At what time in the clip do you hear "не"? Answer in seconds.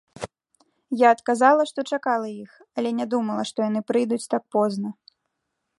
3.01-3.05